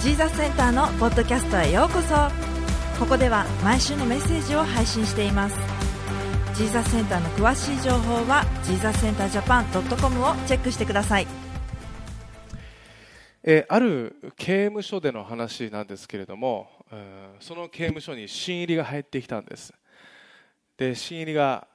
[0.00, 2.14] ジーザスセンターのポッドキャストへようこそ。
[2.98, 5.56] ここでは毎週のメッセージを配信しています。
[6.54, 11.26] ジーザスセンターの詳しい情報はジーザスセンタージャパン .com をチェックしてください。
[13.44, 16.70] えある刑務所での話なんですけれども、
[17.40, 19.74] その刑務所に新入りが入ってきたんです。
[20.78, 21.68] で新入りが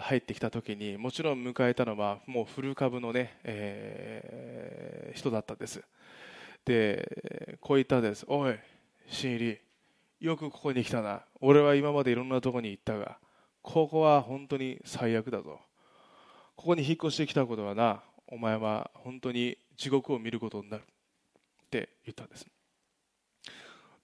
[0.00, 5.82] 入ってきた時にもちろん迎えたのはもう古株のね、えー人だったんです。
[6.64, 8.58] でこう言ったんです「おい
[9.08, 9.58] 新入り
[10.20, 11.22] よくここに来たな。
[11.42, 13.18] 俺は今までいろんなとこに行ったが
[13.60, 15.60] ここは本当に最悪だぞ。
[16.56, 20.82] ここに引っ越してきたことはなお前は本当に地獄を見ることになる。
[20.82, 22.46] って言ったんです。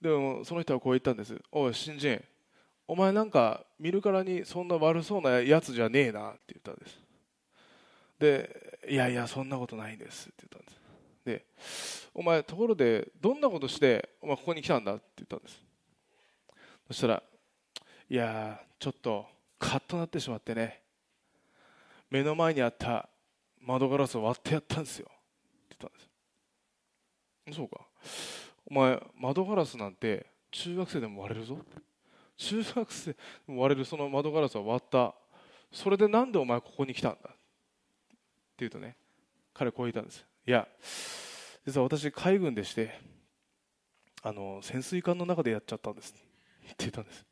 [0.03, 1.41] でもその人はこう言ったんです。
[1.53, 2.23] おい新人
[2.87, 6.33] お前なんか見るからにそんな悪そうなやつじゃねえな。
[6.33, 7.01] って言ったんです。
[8.19, 10.29] でいやいやそんなことないんです。
[10.29, 10.90] って言ったんです。
[11.25, 11.45] で
[12.15, 15.63] お前ところでどんなことしてお前ここに来たんだって言ったんです。
[16.89, 17.23] そしたら
[18.09, 19.27] いやちょっと
[19.59, 20.81] カッとなってしまってね。
[22.11, 23.09] 目の前にあった
[23.61, 25.07] 窓ガラスを割ってやったんですよ。
[25.09, 25.99] って言ったん
[27.47, 27.57] です。
[27.57, 27.87] そうか。
[28.67, 31.59] お前窓ガラスなんて中学生でも割れるぞ。
[32.37, 35.15] 中学生でも割れるその窓ガラスを割った
[35.71, 37.31] それでなんでお前ここに来たんだ。
[37.31, 37.37] って
[38.59, 38.97] 言うとね
[39.55, 40.27] 彼こう言ったんです。
[40.51, 40.67] いや
[41.65, 42.99] 実は私海軍でして
[44.21, 46.13] あの潜水艦の中でやっちゃったんです。
[46.13, 47.25] って言ったんです。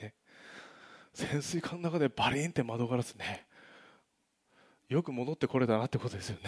[0.00, 0.14] ね。
[1.14, 3.46] 潜水艦の中でバリンって窓ガラスね。
[4.88, 6.38] よく戻ってこれたなってことですよ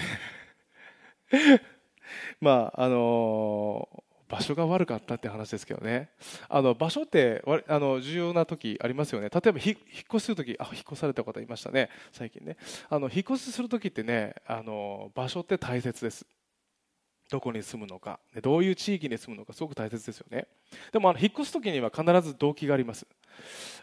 [1.30, 1.60] ね。
[2.40, 6.10] まああの場所が悪かったって話ですけどね。
[6.48, 9.28] あの場所ってあの重要な時ありますよね。
[9.28, 9.76] 例えば引っ
[10.08, 11.90] 越しする時あ引っ越された方いましたね。
[12.12, 12.56] 最近ね。
[12.88, 16.26] あの引っ越しする時ってねあの場所って大切です。
[17.30, 18.20] どこに住むのか。
[18.42, 20.46] どういう地域に住むのかすごく大切ですよね。
[20.92, 23.06] でもあの引っ越す時には必ず動機があります。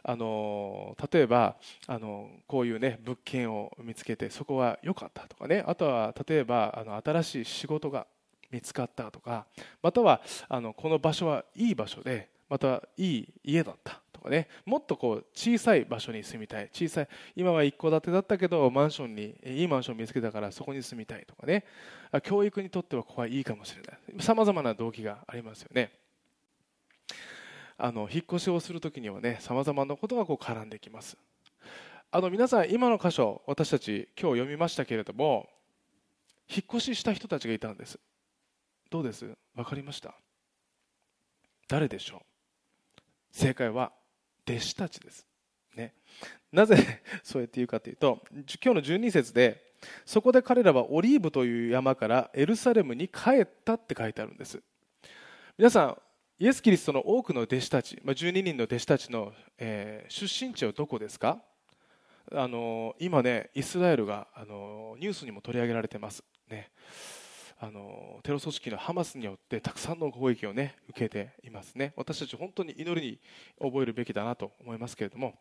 [0.03, 1.57] あの例えば
[1.87, 5.63] あのこういうね物件を見つけてそこは良かったとかね。
[5.67, 8.07] あとは例えばあの新しい仕事が
[8.51, 9.45] 見つかったとか
[9.81, 14.49] またはあのこの場所はいい場所でまたいい家だったとかね。
[14.65, 16.69] もっとこう小さい場所に住みたい。
[16.73, 21.63] 小さい今は一戸建てだったけどマンションにいいマンション見つけたからそこに住みたいとかね。
[22.11, 24.21] あ教育にとってはここはいいかもしれない。
[24.21, 25.91] さまざまな動機がありますよね。
[27.77, 31.17] あの引っ越しをするときにはねさまざまなことがこう絡んできます。
[32.11, 35.47] あの皆さん今の箇所私たち今日読みましたけれども
[36.49, 37.97] 引っ越しした人たちがいたんです。
[38.91, 39.25] どうです？
[39.55, 40.13] 分かりました。
[41.67, 43.01] 誰でしょう？
[43.31, 43.93] 正解は
[44.45, 45.25] 弟子たちです、
[45.75, 45.93] ね、
[46.51, 48.21] なぜ そうやって言うかというと
[48.63, 49.71] 今日の12節で
[50.05, 54.61] そこで彼らはオリーブという山からエルサレムに帰ったって書いてあるんです。
[55.57, 55.97] 皆さん
[56.37, 61.41] イエス・キリストの多くの弟子たち、ま、12人の弟子たちの、え出身地はどこですか？
[62.33, 66.23] あの今ねイスラエルがあのニュースにも取り上げられてます。
[66.49, 66.71] ね。
[67.63, 71.93] あのテロ組織のハマスによってたくさんの攻撃を、ね、受けていますね。
[71.95, 73.19] 私たち本当に祈りに
[73.59, 75.35] 覚えるべきだなと思いますけれども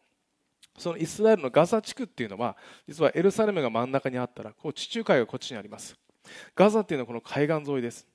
[0.77, 5.97] そのイスラエルのガザ地区っていうのは実はエルサレムが真ん中にあったらこう地中海がこっちにあります。
[6.55, 8.07] ガザっていうのはこの海岸沿いです、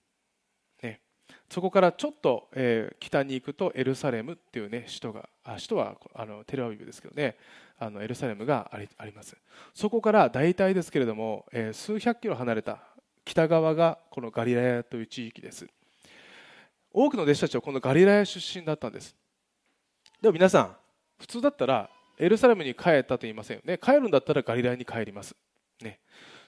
[0.84, 1.02] ね、
[1.50, 7.36] そこからちょっと、えー北に行くとエルサレムっていう、ね、首都があ首都はあのテルアビブですけどね
[7.80, 9.36] あのエルサレムがありあります。
[9.74, 12.95] そこから大体ですけれども、えー数百キロ離れた
[13.26, 15.68] 北側がこのガリラヤという地域です。
[16.94, 19.16] 多くの弟子たちはこのガリラヤ出身だったんです。
[20.22, 20.76] でも皆さん
[21.20, 23.78] 普通だったらエルサレムに帰ったと言いませんよね。
[23.78, 25.36] 帰るんだったらガリラヤに帰ります。
[25.82, 26.00] ね。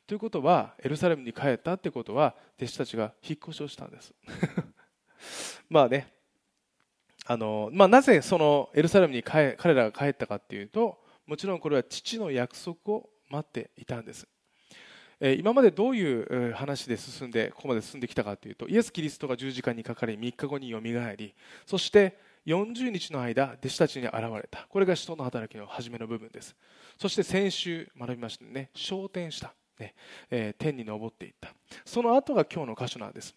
[0.06, 4.14] ということはエルサレムに帰ったってことは弟子たちが引っ越しをしたんです。
[5.70, 6.14] まあね。
[7.26, 14.28] あの、まあ、なぜそのエルサレムに彼らが帰ったかっていうともちろんこれは父の約束を待っていたんです。
[15.20, 21.34] 今までどういう話で進んでここまで進んできたかというとイエス・キリストが十字架にかかり3日後によみがえり
[21.66, 22.18] そして
[22.48, 24.66] 40日の間弟子たちに現れた。
[24.70, 26.56] これが使徒の働きの初めの部分です。
[26.98, 28.70] そして先週学びましたね。
[28.74, 29.94] 昇天した、ね。
[30.32, 31.54] えー天に昇っていった。
[31.84, 33.36] その後が今日の箇所なんです。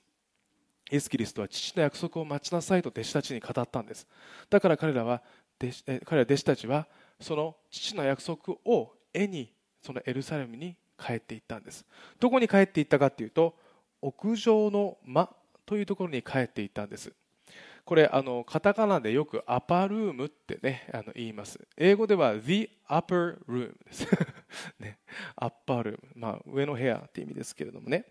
[0.93, 4.07] イエス・キリストは父の約束を待ちなさいと弟子たちに語ったんです。
[4.49, 5.23] だから彼らは
[5.61, 6.87] 弟子え彼ら弟子たちは
[7.21, 11.85] その父の約束を絵にそのエルサレムに帰っていったんです。
[12.19, 13.55] どこに帰っていったかというと
[14.03, 15.31] 屋上の間
[15.67, 17.13] というところに帰っていったんです。
[17.85, 21.59] これあのカタカナでよくアパルームってねあの言います。
[21.77, 24.07] 英語では The upper room です。
[24.79, 24.99] ね。
[25.37, 28.05] アッパールーム、まあ、上の部屋って意味ですけれどもね。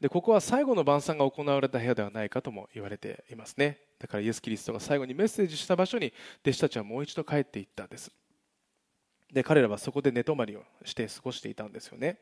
[0.00, 3.80] でここは最後の晩餐が行われた部屋ではないかとも言われていますね。
[3.98, 6.12] だからイエス・キリストが最後にメッセージした場所に
[6.42, 8.12] 弟子たちはもう一度帰っていったんです。
[9.32, 12.18] で彼らはそこで寝泊まりをして過ごしていたんですよね。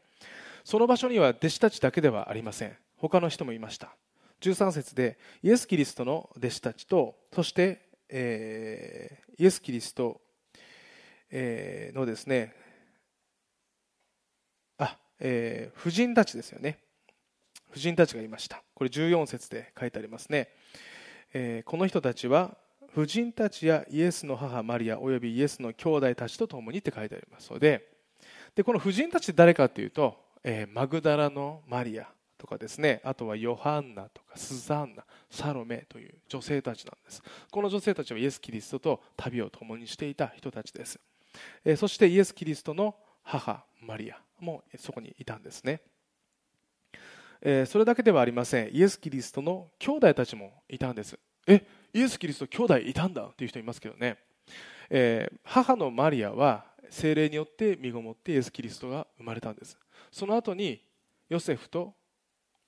[0.64, 2.76] その場所には弟子たちだけではありません。
[2.96, 3.94] 他の人もいました。
[4.40, 10.20] 13節でイエス・キリストの弟子たちとそして、えー、イエス・キリスト、
[11.30, 12.54] えー、のですね
[14.78, 16.78] あ、えー、婦人たちですよね。
[17.70, 18.62] 婦人たちがいました。
[18.74, 20.48] これ14節で書いてありますね、
[21.34, 22.56] えー、この人たちは
[22.96, 27.90] 婦人たちやイエスの母マリアおよびイエスの兄弟たちと共にって書いてありますので
[28.54, 32.08] でこの婦人たちって誰かというと、えー、マグダラのマリア
[32.38, 33.02] とかですね。
[33.04, 37.22] あとはヨハンナとかスザンナサロメという女性たちなんです。
[37.50, 40.98] この女性たちはイエス・キリストと旅を共にしていた人たちです、
[41.66, 45.82] えー、そしてイエス・キリストの母マリアもそこにいたんですね、
[47.66, 48.74] それだけではありません。
[48.74, 51.18] イエス・キリストの兄弟たちもいたんです。
[51.46, 51.64] え
[51.96, 54.18] イエス・キリスト兄弟いたんだっていう人いますけどね、
[54.90, 59.78] えー、母のマリアは精霊によって身ごもってイエス・キリストが生まれたんです。
[60.12, 60.82] その後に
[61.30, 61.94] ヨセフと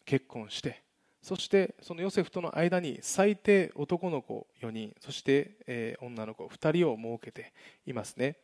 [0.06, 0.82] 結婚して
[1.22, 7.52] そしてそのヨセフとの間に最低男の子4人そして、えー、女の子2人を設けて
[7.86, 8.38] いますね。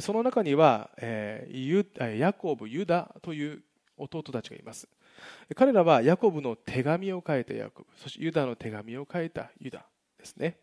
[0.00, 3.62] その中には、えー、ヤコブ、ユダという
[3.96, 4.88] 弟たちがいます。
[5.54, 9.84] 彼らはヤコブの手紙を書いたヤコブそしてユダの手紙を書いたユダ。
[10.24, 10.56] ですね。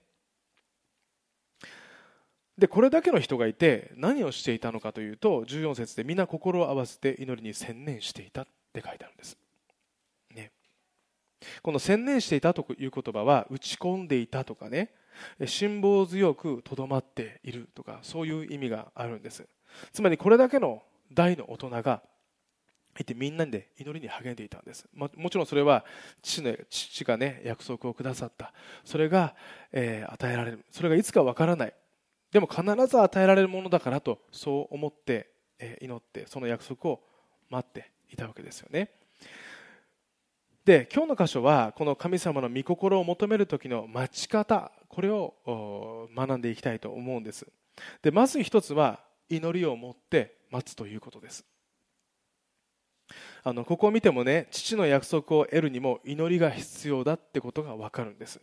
[2.57, 9.37] でこれだけの人がいて何をしていたのかというと14節で皆心を合わせて祈りに専念していたって書いてあるんです。
[10.35, 10.51] ね。
[11.61, 14.91] この専念していたという言葉は打ち込んでいたとかね
[15.45, 19.47] 辛抱強くとどまっているとかそういう意味があるんです。
[19.93, 22.01] つまりこれだけの大の大人が
[22.99, 25.85] いてみんなで祈りに励んでいたんです、もちろんそれは
[26.21, 28.53] 父の父がね約束をくださった。
[28.83, 29.35] それが、
[29.71, 30.65] えー、与えられる。
[30.71, 31.73] それがいつかわからない。
[32.31, 35.29] でも必ず与えられるものだからとそう思って、
[35.59, 37.01] えー、祈ってその約束を
[37.49, 38.89] 待っていたわけですよね。
[40.63, 47.47] で今日の箇所はこの神様の御心を求める時の待ち方これを学んでいきたいと思うんです。
[48.01, 51.45] でまず一つは祈りを持って待つということです。
[53.43, 58.39] あのここを見てもね父の約束を得るにも祈りが必要だってことが分かるんです。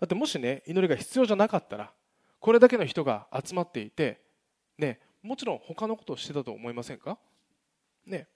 [0.00, 1.92] だってもしね祈りが必要じゃなかったら
[2.38, 4.20] これだけの人が集まっていて
[4.78, 7.18] ねもちろん他のことをしてたと思いませんか？
[8.06, 8.26] ね。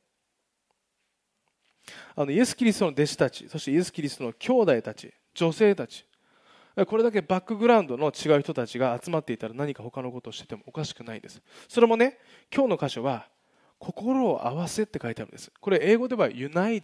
[2.15, 6.07] あのイエス・キリストの弟子たちそしてイエス・キリストの兄弟たち女性たち
[6.87, 11.41] これだけバックグラウンドの違う人たちが集まっていたら何か他のことをしててもおかしくないです。
[11.69, 12.19] それもね
[12.55, 13.29] 今日の箇所は
[13.85, 15.53] 心を合わせって書いてあるんです。
[15.61, 16.83] これ英語では United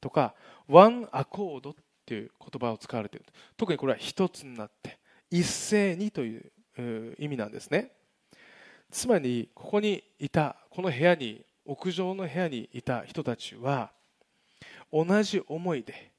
[0.00, 0.34] とか
[0.68, 1.74] One Accord っ
[2.06, 3.26] ていう言葉を使われている。
[3.56, 4.98] 特にこれは一つになって
[5.30, 7.92] 一斉にという意味なんですね。
[8.90, 13.90] つまりここにいたこの部屋に屋上の部屋にいた人たちは
[14.92, 16.12] 同じ思いで、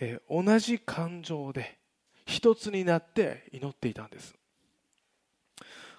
[0.00, 1.78] えー、同じ感情で
[2.26, 4.34] 一つになって祈っていたんです。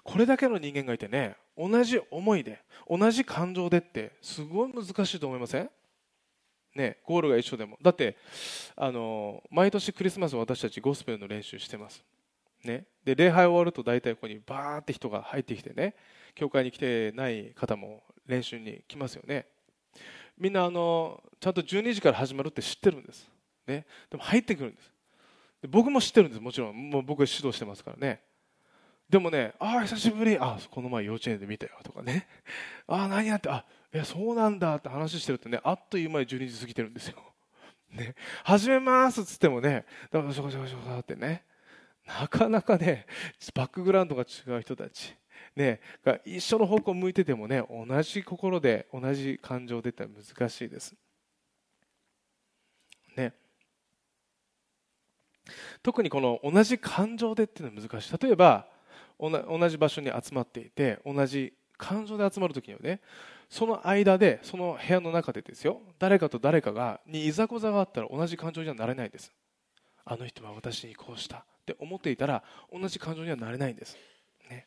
[0.04, 5.70] これだけの人間がいてね同じ思いで同じ感情でってすごい難しいと思いません？
[6.74, 7.78] ねゴールが一緒でも。
[7.82, 8.16] だって
[8.76, 12.04] あの毎年クリスマス私たちゴスペルの練習してます。
[12.64, 15.94] ね、で礼拝終わると大体ここにバーって人が入ってきてね
[16.34, 19.46] 教会に来てない方も練習に来ますよね。
[20.38, 23.28] みんなあのちゃんと12時から始まるって知ってるんです、
[23.66, 24.90] ね、でも入ってくるんです。
[25.62, 26.90] で僕も知ってるんですもちろん。
[26.90, 28.20] もう僕は指導してますからね。
[29.08, 30.38] でもねああ久しぶり。
[30.38, 32.26] あこの前幼稚園で見たよとかね。
[32.86, 37.16] ああ何やってあいやそうなんだって話してるとねあっという間に12時過ぎてるんですよ。
[37.92, 38.14] ね。
[38.42, 41.44] 始めますっつってもねだからしょこしょこしょこってね。
[42.06, 43.06] なかなかね
[43.54, 45.16] バックグラウンドが違う人たち。
[45.56, 50.96] ね、が一緒の方向を向いててもね同じ心で同じ感情でって難しいです。
[53.16, 53.32] ね、
[55.82, 58.18] 特にこの同じ感情でっていうのは難しい。
[58.20, 58.66] 例えば
[59.30, 63.00] 同じ場所に集まっていて同じ感情で集まる時にはね
[63.48, 69.32] その間でその部屋の中でですよ誰かと誰かがにいざこざがあったら同じ感情にはなれないんです。
[70.04, 73.96] あの人は私にこうしたって思っていたら同じ感情にはなれないんです。
[74.50, 74.66] ね。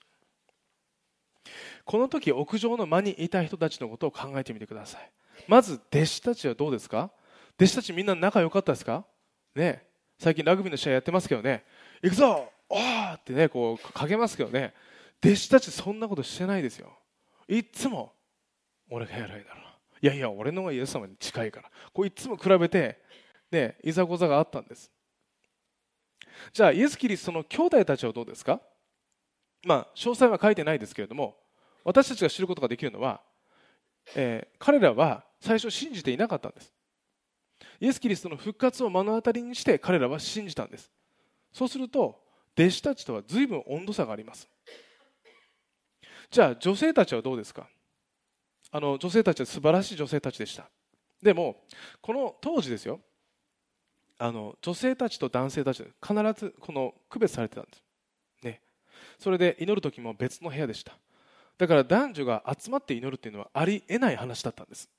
[1.86, 5.12] この時屋上の間にいた人たちのことを考えてみてください。
[5.48, 7.12] まず弟子たちはどうですか？
[7.58, 9.06] 弟子たちみんな仲良かったですか？
[9.56, 9.86] ね。
[10.18, 11.64] 最近ラグビーの試合やってますけどね。
[12.02, 12.52] 行くぞ！
[12.70, 14.74] おーってねこうかけますけどね。
[15.24, 16.92] 弟子たちそんなことしてないですよ。
[17.48, 18.14] いっつも
[18.90, 19.62] 俺が偉いだろ
[20.02, 21.72] いやいや俺の方がイエス様に近いから。
[21.94, 23.02] こういつも比べて、
[23.52, 24.92] ね、いざこざがあったんです。
[26.54, 28.62] じゃあイエス・キリストの兄弟たちはどうですか？
[29.66, 31.36] まあ詳細は書いてないですけれども
[31.84, 33.22] 私たちが知ることができるのは、
[34.16, 36.72] えー、彼らは最初信じていなかったんです。
[37.80, 40.92] イエス・キリストの復活を目の当たりにして彼らは信じたんです。
[41.52, 42.20] そうすると
[42.58, 44.50] 弟子たちとは随分温度差があります。
[46.32, 47.68] じゃあ女性たちはどうですか？
[48.72, 50.70] あの女性たちは素晴らしい女性たちでした。
[51.22, 51.64] でも
[52.02, 53.00] この当時ですよ。
[54.20, 57.84] あの女性たちと男性たち必ずこの区別されてたんです、
[58.42, 58.62] ね、
[59.20, 60.98] それで祈る時も別の部屋でした。
[61.60, 64.90] だから男女が集まって祈るっていうのはありえない話だったんです。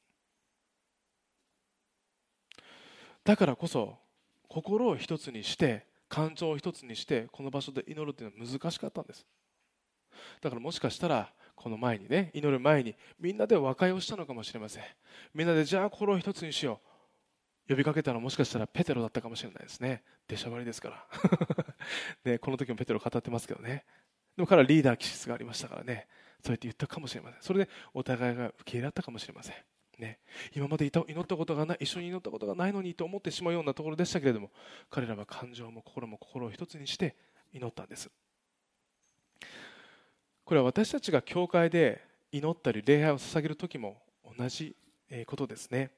[3.24, 3.96] だからこそ
[4.48, 9.26] 心を一つにして感情を一つにしてこの場所で祈るっていうのは難しかったんです。
[10.40, 14.82] だからもしかしたらこの前にね祈る前にみんなで和解をしたのかもしれません。
[15.34, 16.88] みんなでじゃあ心を一つにしよう。
[17.68, 20.02] 呼びかけたのもしかしたらペテロだったかもしれないですね。
[20.26, 21.06] 出しゃばりですから。
[22.24, 23.84] ね、この時もペテロ語ってますけどね。
[24.36, 26.08] でも彼はリーダー気質がありましたからね。
[26.42, 27.42] そうやって言ったかもしれません。
[27.42, 29.56] それでお互いが受け入れ合ったかもしれません。
[29.98, 30.18] ね、
[30.54, 34.50] 今まで祈ったことがない一緒に祈ったことがないのにと思ってしまうようなところでしたけれども
[34.90, 37.16] 彼らは感情も心も心を一つにして
[37.52, 38.10] 祈ったんです。
[40.44, 42.00] これは私たちが教会で
[42.32, 44.00] 祈ったり礼拝を捧げる時も
[44.38, 44.76] 同じ
[45.26, 45.90] ことですね。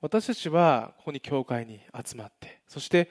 [0.00, 3.10] 私たちはここに教会に集まってそして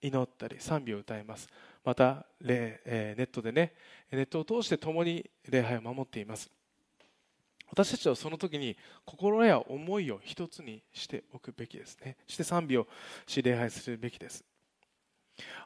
[0.00, 1.48] 祈ったり賛美を歌います。
[1.84, 3.72] またネットでね
[4.10, 6.50] ネットを通して共に礼拝を守っています。
[7.72, 8.76] 私たちはその時に
[9.06, 12.18] 心や思いを一つにしておくべきですね。
[12.26, 12.86] して賛美を
[13.26, 14.44] し礼拝するべきです。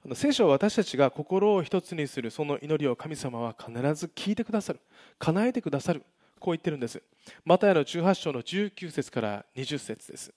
[0.04, 4.80] あの聖書は私たちが心を一つにするその祈りを神様は必ず聞いてくださる。
[5.18, 6.04] 叶えてくださる。
[6.38, 7.02] こう言ってるんです。
[7.44, 10.32] マタイの18章の19節から20節です。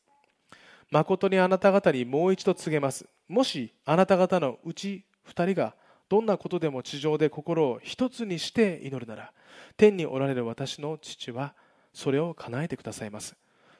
[0.89, 3.05] 誠にあなた方にもう一度告げます。
[3.27, 5.75] もしあなた方のうち2人が
[6.09, 9.31] どんなことでも地上で心を一つにして祈るなら
[9.77, 11.53] 天におられる私の父は
[11.93, 13.35] それを叶えてくださいます。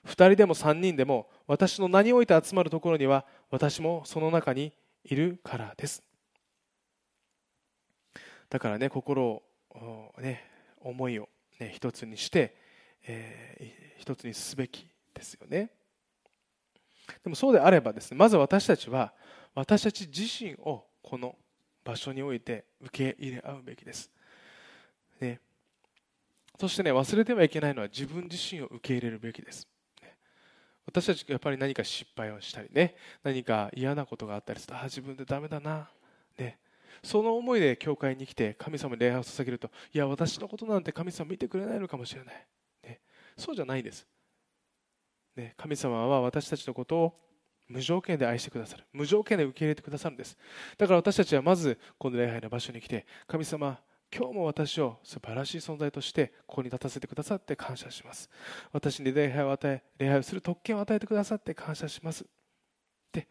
[0.06, 4.72] 2人でも3人でも私の名において集まるところには私もその中に
[5.04, 6.04] いるからです。
[8.50, 9.44] だからね心を
[10.20, 10.44] ね
[10.82, 12.56] 思いを、ね、一つにして、
[13.06, 15.72] えー、一つにすべきですよね。
[17.24, 19.14] でもそうであればですねまず私たちは
[19.56, 21.36] 私たち自身をこの
[21.90, 24.12] 場所において受け入れ合うべきです、
[25.20, 25.40] ね、
[26.60, 29.68] そしてね忘れてはいけないのは自分自身を受け入れるべきです。
[30.86, 35.88] 私たちがやっぱり何か失敗をしたりね何か嫌なことがあったりするとあ自分でダメだな、
[36.36, 36.58] ね、
[37.04, 42.48] その思いで教会に来て神様に礼拝を捧げるといや私のことなんて神様見てくれないのかもしれない、
[42.84, 43.02] ね、
[43.38, 44.08] そうじゃないです、
[45.36, 47.20] ね、神様は私たちのことを
[47.70, 48.84] 無条件で愛してくださる。
[48.92, 50.38] 無条件で受け入れてくださるんです。
[50.78, 53.80] だから私たちはまずこの礼拝の場所に来て神様
[54.12, 58.28] 今日も私を素晴らしい存在としてここに立たせてくださって感謝します。
[58.74, 62.26] 私に礼拝を与え礼拝をする特権を与えてくださって感謝します。
[63.14, 63.28] で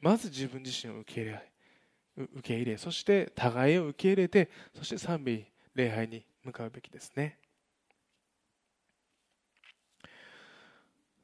[0.00, 1.52] まず自分自身を受け入れ
[2.16, 7.38] 受け入れそして互いを受け入れてそして賛美礼拝に向かうべきですね。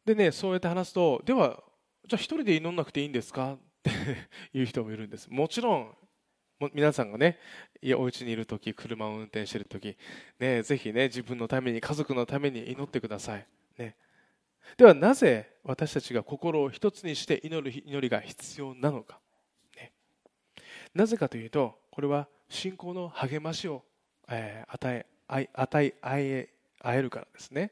[0.06, 1.62] でねそうやって話すとでは
[2.08, 3.52] じゃあ一人で祈んなくていいんですか？
[3.54, 3.90] って
[4.54, 5.28] いう人もいるんです。
[5.28, 5.94] もちろん
[6.72, 7.38] 皆さんがね
[7.96, 9.96] お家にいる時車を運転している時
[10.40, 13.46] ねぜひね自分のために家族のために祈ってください、
[13.78, 13.94] ね、
[14.76, 19.20] ではなぜ私たちが心を一つにして祈る祈りが必要なのか、
[19.76, 19.92] ね、
[20.94, 23.84] なぜかというとこれは信仰の励ましを、
[24.28, 26.48] えー、与え与え合え
[26.84, 27.70] えるからですね。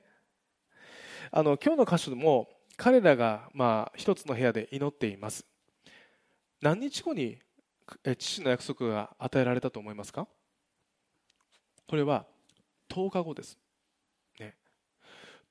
[1.32, 5.44] あの今日の箇所でも彼らがまあ一つの部屋で祈っています。
[6.60, 7.38] 何日後に
[8.18, 10.26] 父の約束が与えられたと思いますか？
[11.86, 12.26] これは
[12.88, 13.58] 10日後です、
[14.40, 14.54] ね、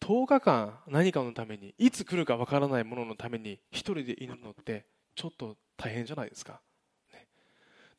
[0.01, 6.59] 10日間何かのためにいつ来るかわからないもののために一人で祈るのってちょっと大変じゃないですか、
[7.13, 7.27] ね、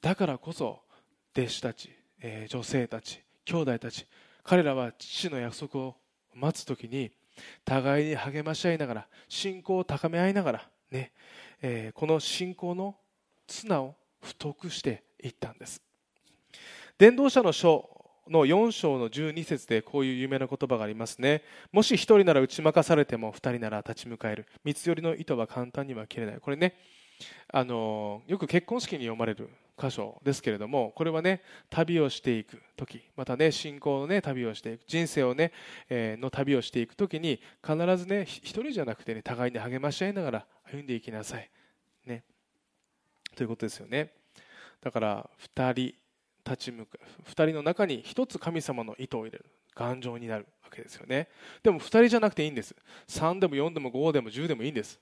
[0.03, 0.81] だからこそ
[1.37, 1.91] 弟子たち、
[2.21, 4.07] えー、女性たち兄弟たち
[4.43, 5.97] 彼らは父の約束を
[6.35, 7.13] 待つ時に
[7.65, 11.13] 互いに励まし合いながら信仰を高め合いながらね、
[11.63, 12.97] えー、この信仰の
[13.47, 15.83] 綱を太くしていったんです。
[16.99, 17.91] 伝道者の書
[18.29, 21.43] の4章の12節でこういう有名な言葉がありますね。
[21.73, 24.47] もし1人なら打ち負かされても2人なら立ち向かえる。
[24.65, 26.41] 三つ寄りの糸は簡単には切れない。
[26.41, 26.75] これね
[27.49, 35.53] あのよく結婚式に読まれる箇所ですけれどもこれはね旅をしていく時またね信仰のね旅をしていく人生をね、
[35.91, 41.51] え、の旅をしていく時に必ずね一人じゃなくてね互いに励まし合いながら歩んでいきなさい。
[42.07, 42.25] ね。
[43.35, 44.13] ということですよね。
[44.81, 45.95] だから2人
[46.45, 51.29] 立ち向か2人の中に1つ神様の意図を入れる頑丈になるわけですよね。
[51.63, 52.75] でも2人じゃなくていいんです。
[53.09, 54.99] 3でも4でも5でも10でもいいんです。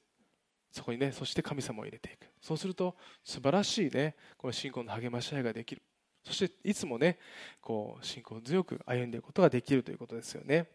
[0.75, 2.26] そこにねそして神様を入れていく。
[2.43, 5.83] そうすると素晴らしいねこの信仰の励まし合いができる。
[6.25, 7.19] そしていつもね
[7.61, 10.66] こう信仰を強く歩んでいくことができるということですよね。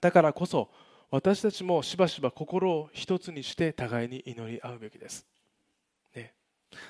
[0.00, 0.70] だからこそ
[1.10, 5.26] 私たちもしばしば心を一つにして互いに祈り合うべきです、
[6.14, 6.32] ね、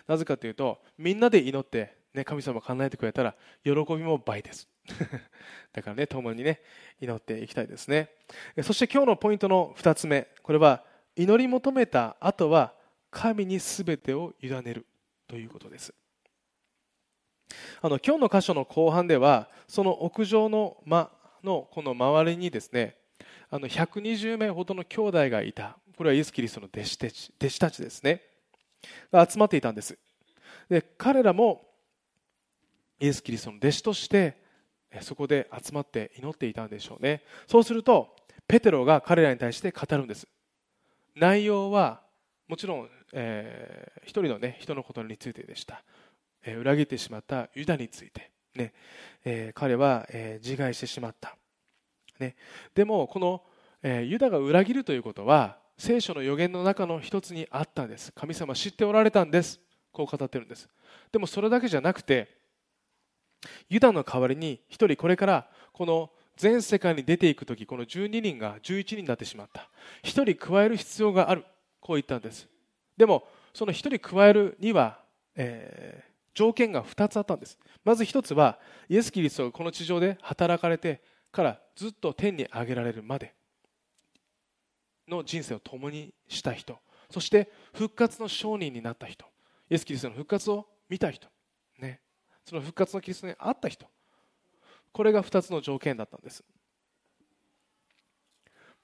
[0.07, 4.69] なぜかというとみんなで祈って、ね、神様が叶えてくれたら喜びも倍です。
[5.73, 6.61] だからね共にね
[7.01, 8.11] 祈っていきたいですね。
[8.63, 10.29] そして今日のポイントの2つ目。
[10.43, 10.85] これは
[11.17, 12.73] 祈り求めた後は
[13.11, 14.87] 神に全てを委ねる
[15.29, 15.95] ということです。
[17.83, 21.11] あの今日の箇所の後半ではその屋上の間
[21.45, 22.97] のこの周りにですね
[23.51, 25.77] あの120名ほどの兄弟がいた。
[25.97, 28.23] これはイエス・キリストの弟子たち弟子たちですね。
[29.13, 29.99] が集まっていたんです。
[30.71, 31.67] で彼らも
[32.99, 34.37] イエス・キリストの弟子として
[35.03, 37.23] そこで集まって祈っていたんでしょうね。
[37.47, 38.17] そうすると
[38.49, 40.27] ペテロが彼らに対して語るんです。
[41.15, 42.01] 内容は
[42.49, 45.83] もちろん、えー、一人の、ね、人のことについてでした、
[46.45, 48.73] えー、裏切ってしまったユダについて、ね。
[49.25, 51.37] えー、彼は、えー、自害してしまった、
[52.19, 52.37] ね、
[52.75, 53.43] でもこの、
[53.83, 58.13] えー、ユダが裏切るということは聖書の予言の中の一つにあったんです。
[58.13, 59.61] 神様知っておられたんです。
[59.91, 60.69] こう語ってるんです。
[61.11, 62.29] でもそれだけじゃなくて
[63.69, 69.69] ユダの代わりに一人これからこの全世界に出ていく時この12人が11人になってしまった。
[70.03, 71.45] 1人加える必要がある。
[71.81, 72.49] こう言ったんです。
[72.97, 74.99] でもその1人加えるには、
[75.35, 77.59] えー、条件が2つあったんです。
[77.85, 78.59] まず1つは
[78.89, 83.35] イエス・キリストがこの地上で働かれてからずっと天に上げられるまで
[85.09, 86.79] の人生を共にした人。
[87.11, 89.27] そして復活の証人になった人。
[89.69, 91.29] イエス・キリストの復活を見た人、
[91.79, 92.01] ね、
[92.45, 93.87] その復活のキリストに会った人。
[94.93, 96.45] これが2つの条件だったんです。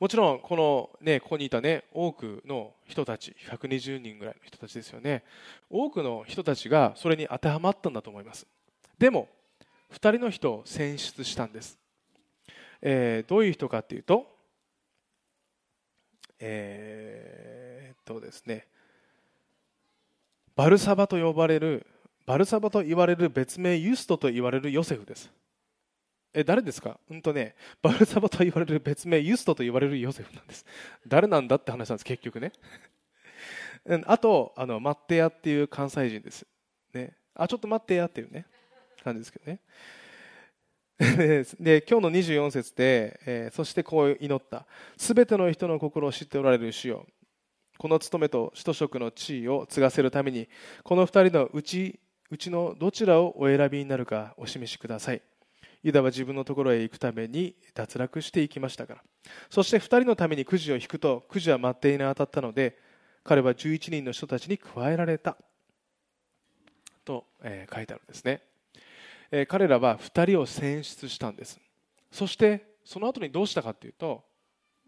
[0.01, 5.25] もちろんこの、ね、ここにいた、ね、多くの人たち120人ぐらいの人たちですよね。
[5.69, 8.47] 多くの人たちがそれに当てはまったんだと思います。
[8.99, 9.29] でも
[9.93, 11.79] 2人の人を選出したんです、
[12.83, 14.27] えー、どういう人かっていうと
[16.41, 18.67] えー、っとですね。
[20.55, 21.87] バルサバと呼ばれる
[22.27, 25.33] バルサバと言われる別名ユストと言われるヨセフです。
[26.39, 27.01] え誰ですか？
[27.11, 30.65] うんとねバルサバと言われる別名ユストと言われるヨセフなんです。
[31.07, 32.53] 誰なんだって話なんです結局ね。
[34.07, 36.47] あとあのマッテヤっていう関西人です、
[36.93, 38.47] ね、あちょっと待ってやっていうね。
[39.03, 39.61] 感じですけどね。
[41.59, 44.65] で今日の24節で、えー、そしてこう祈った。
[44.97, 47.07] すべての人の心を知っておられる主よ。
[47.79, 50.49] この務めと使徒職の地位を継がせるために
[50.85, 51.99] この二人のうち
[52.31, 55.23] うちのどちらをお選びになるかお示しください。
[55.83, 59.03] ユダは自分のところへ行くために脱落していきましたから。
[59.49, 62.79] そして2人のためにくじを引くとくじは待っていに当たったので
[63.23, 65.37] 彼は11人の人たちに加えられた。
[67.05, 68.43] と、え、書いてあるんですね、
[69.31, 71.59] え、彼らは2人を選出したんです。
[72.11, 74.25] そしてその後にどうしたかというと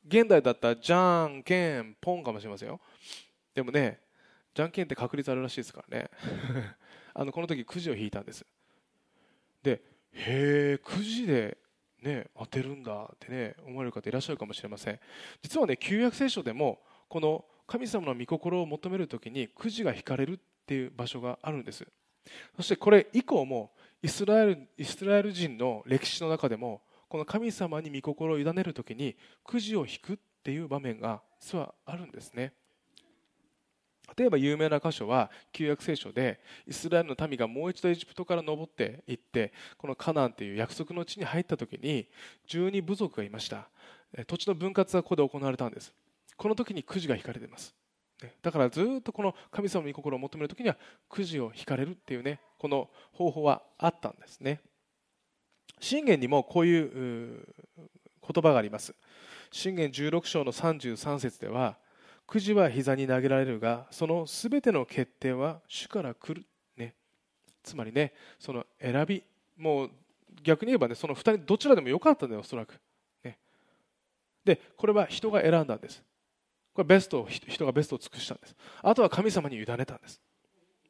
[0.07, 2.81] 現代だったらじゃんけんポンかもしれませんよ。
[3.55, 4.00] でもね
[4.55, 6.11] じゃんけんって確率あるらしいですからね。
[7.12, 8.44] あのこの時くじを引いたんです。
[9.62, 11.59] でへえ9時で
[12.03, 15.01] ね当てるんだってね思われる方いらっしゃるかもしれません。
[15.42, 21.87] 実はね旧約聖書でもこの神様の御心を求める時にくじが引かれるっていう場所があるんです。
[22.57, 32.53] そしてこれ以降もイスラエルイスラエル人の歴史の中でもこの神様に御心を委ねる時にくじを引くっていう場面が実はあるんですね。
[34.16, 42.09] 例えば有名な箇所は旧約聖書でイスラエルの民がもう一度エジプトから登っていってこのカナンという約束の地に入った時に
[42.49, 43.68] 12部族がいました。
[44.27, 45.94] 土地の分割がここで行われたんです。
[46.37, 47.75] この時にくじが引かれています。
[48.42, 50.77] だからずっとこの神様の御心を求める時には
[51.09, 54.61] くじを引かれるっていうねこの方法はあったんですね。
[55.81, 57.46] 信玄にもこういう
[57.77, 58.94] 言葉があります。
[59.51, 61.79] 信玄16章の33節では
[62.31, 66.95] くじは膝に投げられるがそのすべての決定は主から来る、ね、
[67.64, 69.25] つまりねその選び
[69.57, 69.90] もう
[70.45, 72.81] 逆に言えばねその2人どちらでもよかったんだよおそらく、
[73.25, 73.37] ね、
[74.45, 76.05] でこれは人が選んだんです。
[76.73, 78.55] これベストを人がベストを尽くしたんです。
[78.81, 80.21] あとは神様に委ねたんです。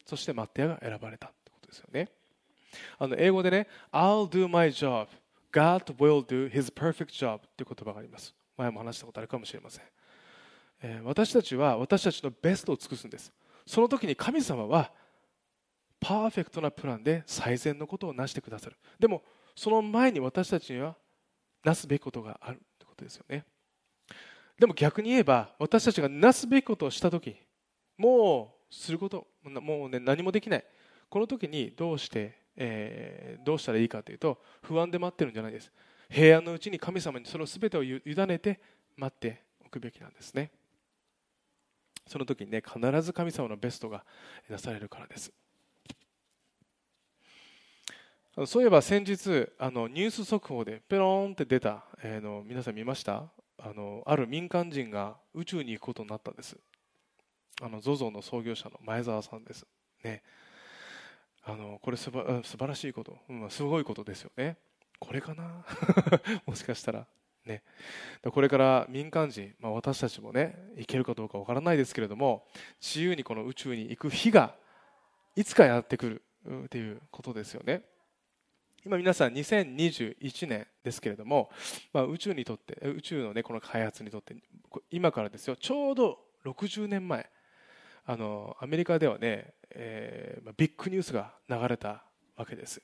[0.05, 2.11] そしてマッテアが選ばれたってことですよね。
[2.99, 5.07] あの英語でね I'll do my job.
[5.51, 8.35] God will do his perfect job っていう言葉があります。
[8.59, 9.85] 前も話したことあるかもしれません、
[11.05, 13.33] 私たちは私たちのベストを尽くすんです。
[13.67, 14.93] その時に神様は
[16.01, 18.77] パーフェクトなプランで最善のことをなしてくださる。
[18.99, 19.23] でも
[19.55, 20.97] その前に私たちには
[21.63, 23.45] なすべきことがあるってことですよね。
[24.59, 27.37] でも逆に言えば私たちがなすべきことをした時
[27.99, 30.65] もうすることもう、ね、何もできない。
[31.11, 35.71] この時にどうして、えー、どうしたらいいかというと不安で待ってるんじゃないです。
[36.09, 38.61] 平安のうちに神様にその全てを委ねて
[38.97, 40.51] 待っておくべきなんですね。
[42.07, 44.05] その時にね必ず神様のベストが
[44.49, 45.33] なされるからです。
[48.47, 53.25] そういえば先日あのニュース速報でペロンって出た、えー、の皆さん見ました？
[53.59, 56.57] あのある民間人が宇宙に行くことになったんです。
[57.61, 59.67] あの ZOZO の創業者の前澤さんです。
[60.03, 60.23] ね。
[61.43, 64.57] あのこれすば素晴らしいこと、うん、すごいことですよね。
[64.99, 65.65] これかな？
[66.47, 67.07] もしかしたら。
[67.51, 67.63] ね。
[68.31, 72.47] これから民間人、まあ、私たちもね行けるかどうかわからないですけれども
[72.81, 74.55] 自由にこの宇宙に行く日が
[75.37, 76.23] いつかやってくる
[76.65, 77.83] っていうことですよね。
[78.85, 81.51] 今皆さん2021年ですけれども、
[81.93, 84.35] まあ、宇宙にとって宇宙のねこの開発にとって
[84.91, 87.29] 今からですよちょうど60年前
[88.07, 92.05] あのアメリカではね、えー、ビッグニュースが流れた
[92.37, 92.81] わけです、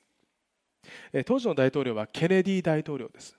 [1.25, 3.35] 当時の大統領はケネディ大統領です。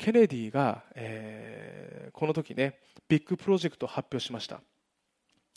[0.00, 4.62] ケネディが、えー、この時ねビッグプロジェクトを発表しました。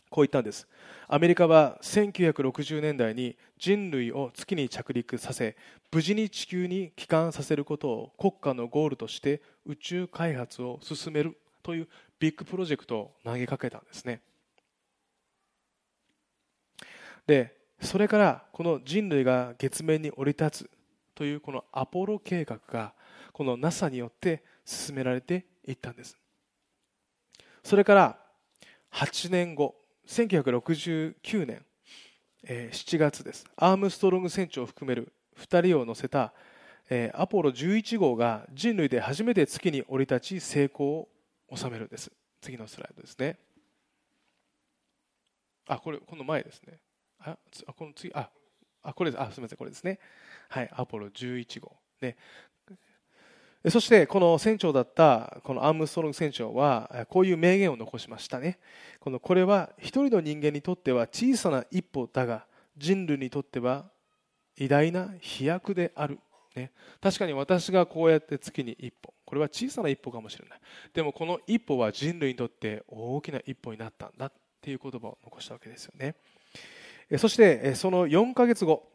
[0.09, 0.67] こう言ったんです。
[1.07, 5.55] アメリカは1960年代に人類を月に着陸させ
[5.93, 11.87] 無事に地球に帰還させることを国家のゴールとして宇宙開発を進めるという
[12.19, 14.19] ビッグプロジェクトを投げかけたんですね。
[17.25, 20.69] でそれからこの人類が月面に降り立つ
[21.15, 22.93] というこのアポロ計画が
[23.33, 26.17] この NASA によって進められていったんです。
[27.63, 28.17] それから
[28.93, 29.75] 8年後
[30.07, 31.65] 1969年、
[32.45, 33.45] 7月です。
[33.55, 36.33] アームストロング船長を含める2人を乗せた、
[37.13, 41.09] アポロ11号が人類で初めて月に降り立ち成功を
[41.55, 42.11] 収めるんです。
[42.41, 43.39] 次のスライドですね。
[45.67, 46.79] あこれこの前ですね。
[47.19, 47.37] あ
[47.73, 48.29] この次あ
[48.83, 49.97] あこれあすみませんこれですね。
[50.49, 51.77] はいアポロ11号。
[52.01, 52.17] ね。
[53.69, 58.59] そしてこの船長だったこのアームストロング船長はこういう名言を残しましたね。
[58.99, 62.45] このこれは一人の人間にとっては小さな一歩だが
[62.77, 63.85] 人類にとっては
[64.57, 66.19] 偉大な飛躍である、
[66.55, 66.71] ね、
[67.01, 69.13] 確かに私がこうやって月に一歩。
[69.25, 70.59] これは小さな一歩かもしれない。
[70.93, 76.15] でもこの一歩は人類にとって大きな一歩になったんだっていう言葉を残したわけですよね。
[77.17, 78.89] そしてその4ヶ月後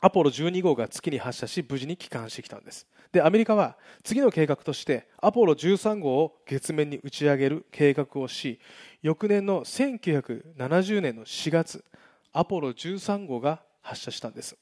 [0.00, 2.86] アポロ12号が月に発射し無事に帰還してきたんです。
[3.12, 8.60] でアメリカは次の計画としてアポロ13号を月面に打ち上げる計画をし
[9.02, 11.84] 翌年の1970年の4月
[12.32, 14.56] アポロ13号が発射したんです。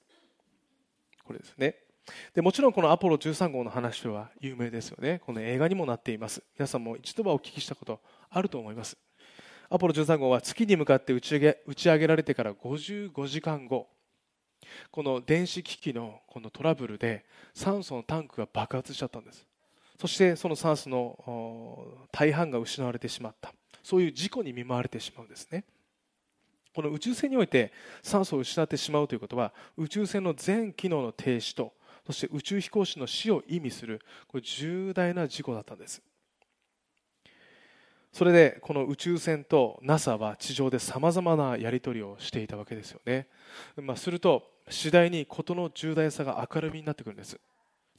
[1.24, 1.76] これですね。
[2.34, 5.20] でもちろんこのアポロ13号の話は有名ですよね。
[5.26, 6.42] この映画にもなっています。
[6.58, 8.96] 皆さんも一度はお聞きしたことあると思います。
[9.68, 13.88] アポロ13号は月に向かって打ち上げ打ち上げられてから55時間後
[14.90, 19.46] この電子機器のこのトラブルで酸素のタンクが爆発しちゃったんです。
[20.00, 23.52] そしてその酸素の大半が失われてしまった。
[23.82, 25.64] そういう事故に見舞われてしまうんですね。
[26.74, 31.72] この宇宙船において酸素を失ってしまうということは宇宙船の全機能の停止と
[32.06, 36.02] そして宇宙飛行士の死を意味するこれ重大な事故だったんです。
[38.12, 43.28] それでこの宇宙船と NASA は地上でさまざまなやり取りをしていたわけですよね、
[43.76, 47.38] まあ、すると次第に事の重大さが明るみになってくるんです。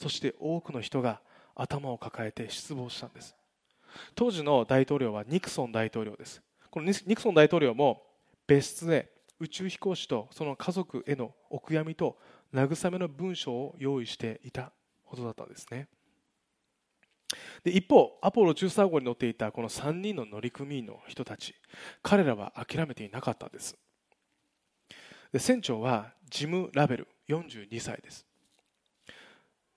[0.02, 1.22] そして多くの人が
[1.56, 3.36] 頭を抱えて失望したんです。
[4.16, 6.42] 当時の大統領はニクソン大統領です。
[6.70, 8.04] このニクソン大統領も
[8.48, 12.18] 別室で宇宙飛行士とその家族へのお悔やみと
[12.54, 14.72] 慰めの文章を用意していた
[15.04, 15.88] ほどだったんですね。
[17.64, 21.54] で一方アポロ13号に乗っていたこの3人の乗組員の人たち
[22.02, 23.78] 彼らは諦めていなかったんです。
[25.32, 28.26] で船長はジム・ラベル42歳です。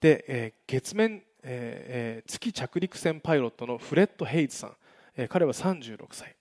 [0.00, 4.76] で、えー、月面、えー、月着陸船パイロットのフレッド・ヘイズさん、
[5.16, 6.34] えー、彼は36歳。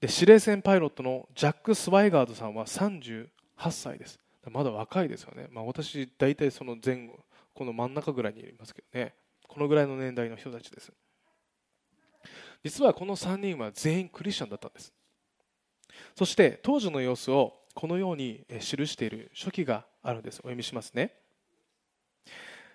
[0.00, 3.28] で司令船パイロットのジャック・スワイガードさんは38
[3.70, 4.18] 歳です。
[4.50, 7.18] まだ若いですよね、まあ、私大体その前後
[7.52, 9.14] この真ん中ぐらいにいますけどね。
[9.46, 10.92] このぐらいの年代の人たちです。
[12.62, 14.92] 実はこの3人は全員クリスチャンだったんです。
[16.16, 20.38] そして当時の様子をこのように記している書記があるんです。
[20.38, 21.14] お読みしますね。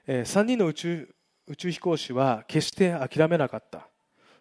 [0.08, 3.90] 3人の宇宙宇宙飛行士は決して諦めなかった。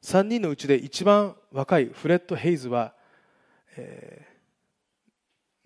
[0.02, 2.94] 3人のうちで一番若いフレッド・ヘイズは、
[3.76, 4.24] え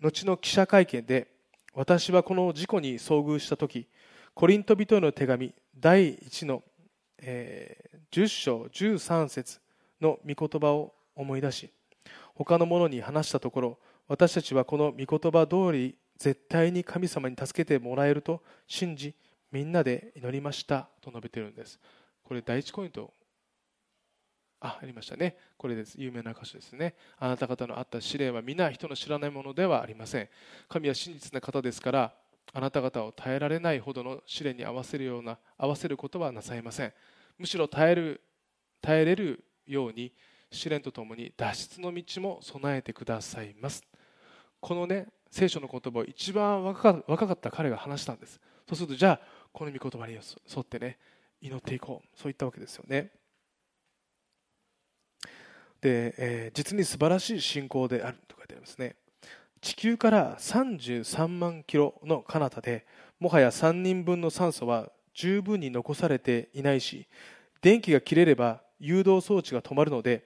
[0.01, 1.27] ー、後の記者会見で
[1.75, 3.87] 私はこの事故に遭遇した時
[4.33, 6.63] コリント人への手紙第1の、
[7.19, 9.59] えー、10章13節
[10.01, 11.69] の御言葉を思い出し
[12.33, 19.13] 他の者に話したところ私たちはこの御言葉通り絶対に神様に助けてもらえると信じ
[19.51, 21.79] みんなで祈りましたと述べているんです。
[22.23, 23.13] これ第一ポイント。
[24.59, 25.37] あありましたね。
[25.57, 25.95] これです。
[25.97, 26.95] 有名な箇所ですね。
[27.19, 30.29] あなた方のあった試練は皆人の知らないものではありません。
[30.67, 32.13] 神は真実な方ですから
[32.53, 36.93] あなた方を耐えられないほどの試練に合わせるような合わせることはなさいません。
[37.37, 38.21] むしろ耐える
[38.81, 40.11] 耐えれるように
[40.51, 43.83] 試練とともに脱出の道も備えてくださいます。
[44.59, 48.39] このね聖書の言葉を一番若かった彼が話したんです。
[48.67, 49.19] そうするとじゃあ
[49.53, 50.21] この御言葉に沿
[50.59, 50.97] ってね
[51.41, 53.11] 祈っていこうそういったわけですよね。
[55.81, 58.95] で、えー、実に素晴らしい信仰であると書いてありますね。
[59.61, 62.85] 地球から33万キロの彼方で
[63.19, 67.07] もはや3人分の酸素は十分に残されていないし
[67.61, 70.25] 電気が切れれば誘導装置が止まるので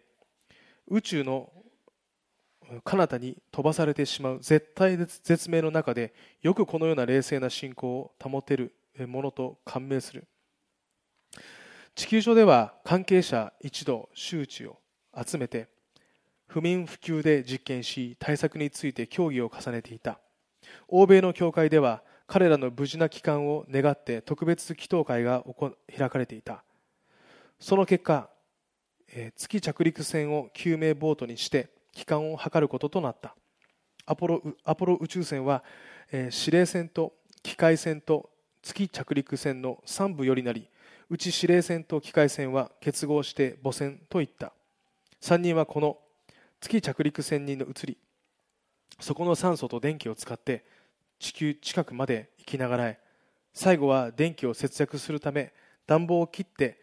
[0.88, 1.50] 宇宙の
[2.84, 8.74] 彼方に飛ばされてしまう絶対絶命の中でよくこのような冷静な信仰を保てる
[9.08, 10.28] ものと感銘する。
[11.96, 14.78] 地球上では関係者一同周知を
[15.26, 15.68] 集めて
[16.48, 20.20] 不眠不休で実験し対策について協議を重ねていた。
[20.88, 25.44] 欧米の教会では彼らの無事な帰還を願って特別祈祷会が
[25.98, 26.64] 開かれていた。
[27.60, 28.30] その結果
[29.36, 33.36] 月着陸船を救命ボートにして帰還を図ることとなった。
[34.06, 35.64] アポロアポロ宇宙船は、
[36.30, 38.30] 司令船と機械船と
[38.62, 40.70] 月着陸船の3部よりなり
[41.10, 44.54] うち司令船と機械船は結合して母船といった。
[45.22, 46.00] 3人はこの
[46.60, 47.98] 月着陸船に移り
[49.00, 50.66] そこの酸素と電気を使って
[51.20, 53.00] 地球近くまで行きながらえ
[53.54, 55.54] 最後は電気を節約するため
[55.86, 56.80] 暖房を切って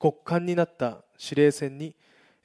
[0.00, 1.94] 極寒になった司令船に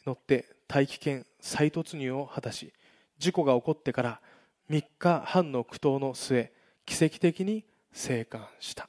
[0.06, 2.72] 乗って大気圏再突入を果たし
[3.18, 4.22] 事故が起こってから
[4.70, 6.52] 3日半の苦闘の末
[6.86, 8.88] 奇跡的に生還した。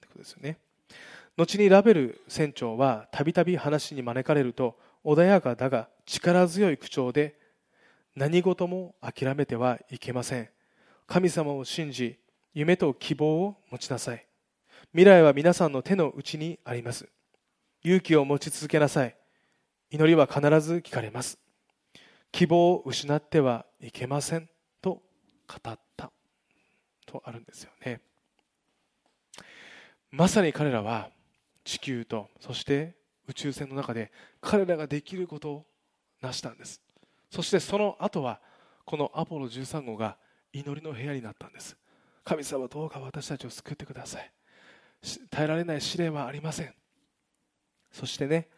[0.00, 0.58] ということですよね。
[1.36, 7.38] 後にラベル船長はたびたび話に招かれると穏やかだが力強い口調で
[8.16, 10.48] 何事も諦めてはいけません。
[11.06, 12.18] 神様を信じ
[12.52, 14.26] 夢と希望を持ちなさい。
[14.92, 17.08] 未来は皆さんの手の内にあります。
[17.82, 19.16] 勇気を持ち続けなさい。
[19.90, 21.38] 祈りは必ず聞かれます。
[22.32, 24.48] 希望を失ってはいけません
[24.80, 25.02] と
[25.46, 26.12] 語った。
[27.06, 28.00] とあるんですよね。
[30.10, 31.10] まさに彼らは
[31.64, 32.96] 地球とそして
[33.28, 35.66] 宇宙船の中で彼らができることを
[36.22, 36.80] 成したんです。
[37.30, 38.40] そしてその後は
[38.84, 40.16] このアポロ13号が
[40.52, 41.76] 祈りの部屋になったんです。
[42.24, 44.32] 神様どうか私たちを救ってください。
[45.30, 46.74] 耐えられない試練はありません。
[47.92, 48.48] そしてね、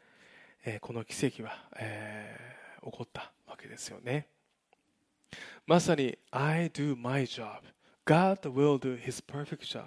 [0.65, 3.33] え、この奇跡は、えー、起こった。
[3.63, 4.27] けですよね。
[5.67, 7.61] まさに I do my job.
[8.05, 9.85] God will do his perfect job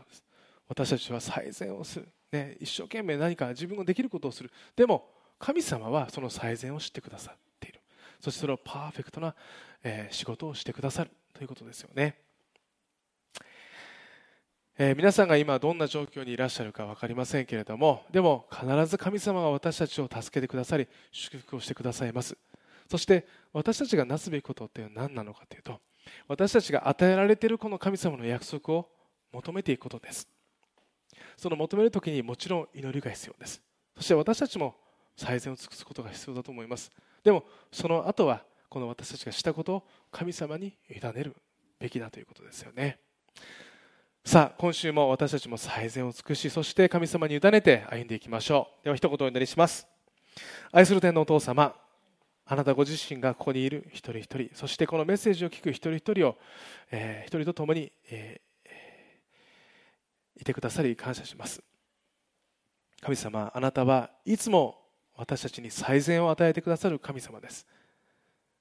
[0.68, 2.08] 私たちは最善をする。
[2.32, 4.52] ね、一生懸命何か自分ができることをする。
[4.76, 7.82] でも神様はその最善を知ってくださっている。
[8.20, 9.36] そしてそれをパーフェクトな、
[9.84, 11.12] え、仕事をしてくださる。
[11.36, 12.16] ということですよね、
[14.78, 22.38] えー、皆さんが今どんな状況にいらっしゃるか分かりませんけれどもでも必ず神様が私たちを助けてくださり祝福をしてくださいます。
[22.90, 25.80] そして私たちがなすべきことって何なのかというと
[26.28, 28.90] 私たちが与えられているこの神様の約束を
[29.32, 30.28] 求めていくことです。
[31.38, 33.62] その求める時にもちろん祈りが必要です。
[33.96, 34.76] そして私たちも
[35.18, 36.92] 最善を尽くすことが必要だと思います。
[37.24, 41.36] でもその後はこの私たちがしたことを神様に委ねる
[41.80, 43.00] べきだということですよね。
[44.24, 48.86] さあ今週も私たちも最善を尽くしそして神様に委ねて歩んでいきましょう。
[48.86, 49.88] では一言お祈りします。
[50.72, 51.76] 愛する天のお父様
[52.46, 56.38] あなたご自身がここにいる一人一人そしてこのメッセージを聞く一人一人を、
[56.92, 58.42] えー、一人と共に、え
[60.40, 61.64] いてくださり感謝します。
[63.02, 64.82] 神様あなたはいつも
[65.16, 67.66] 私たちに最善を与えてくださる神様です。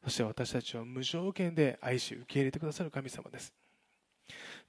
[0.05, 3.53] そして私たちを無条件で愛し受け入れてくださる神様です。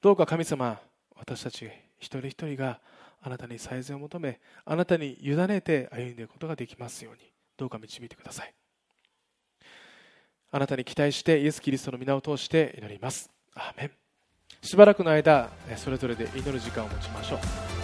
[0.01, 0.79] どうか神様
[1.15, 2.79] 私たち一人一人が
[3.21, 7.21] あなたに最善を求めあなたに委ねて歩んでいくことができますように
[7.57, 8.53] どうか導いてください。
[10.51, 13.29] あなたに期待してイエス・キリストの皆を通して祈ります。
[13.55, 13.91] アーメン。
[14.61, 17.74] しばらくの間それぞれで祈る時間を持ちましょう。